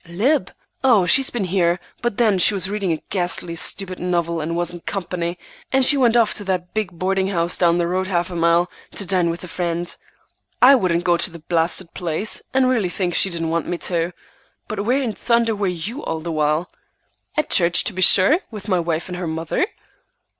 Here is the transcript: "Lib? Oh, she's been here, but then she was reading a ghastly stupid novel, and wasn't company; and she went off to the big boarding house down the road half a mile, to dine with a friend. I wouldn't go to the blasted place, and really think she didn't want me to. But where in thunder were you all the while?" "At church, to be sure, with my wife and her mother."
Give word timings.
"Lib? 0.07 0.49
Oh, 0.83 1.05
she's 1.05 1.29
been 1.29 1.43
here, 1.43 1.79
but 2.01 2.17
then 2.17 2.39
she 2.39 2.55
was 2.55 2.71
reading 2.71 2.91
a 2.91 3.03
ghastly 3.11 3.53
stupid 3.53 3.99
novel, 3.99 4.41
and 4.41 4.55
wasn't 4.55 4.87
company; 4.87 5.37
and 5.71 5.85
she 5.85 5.95
went 5.95 6.17
off 6.17 6.33
to 6.33 6.43
the 6.43 6.65
big 6.73 6.91
boarding 6.97 7.27
house 7.27 7.55
down 7.55 7.77
the 7.77 7.85
road 7.85 8.07
half 8.07 8.31
a 8.31 8.35
mile, 8.35 8.67
to 8.95 9.05
dine 9.05 9.29
with 9.29 9.43
a 9.43 9.47
friend. 9.47 9.95
I 10.59 10.73
wouldn't 10.73 11.03
go 11.03 11.17
to 11.17 11.29
the 11.29 11.37
blasted 11.37 11.93
place, 11.93 12.41
and 12.51 12.67
really 12.67 12.89
think 12.89 13.13
she 13.13 13.29
didn't 13.29 13.51
want 13.51 13.67
me 13.67 13.77
to. 13.77 14.11
But 14.67 14.83
where 14.85 15.03
in 15.03 15.13
thunder 15.13 15.55
were 15.55 15.67
you 15.67 16.03
all 16.03 16.19
the 16.21 16.31
while?" 16.31 16.67
"At 17.37 17.51
church, 17.51 17.83
to 17.83 17.93
be 17.93 18.01
sure, 18.01 18.39
with 18.49 18.67
my 18.67 18.79
wife 18.79 19.07
and 19.07 19.19
her 19.19 19.27
mother." 19.27 19.67